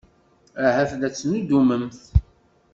Ahat 0.65 0.91
la 0.99 1.07
tettnuddumemt. 1.13 2.01